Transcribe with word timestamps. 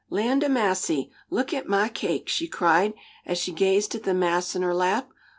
"Land 0.09 0.43
ob 0.43 0.49
massy! 0.49 1.11
Look 1.29 1.53
at 1.53 1.69
mah 1.69 1.87
cake!" 1.87 2.27
she 2.27 2.47
cried, 2.47 2.95
as 3.23 3.37
she 3.37 3.51
gazed 3.51 3.93
at 3.93 4.01
the 4.01 4.15
mass 4.15 4.55
in 4.55 4.63
her 4.63 4.73
lap. 4.73 5.11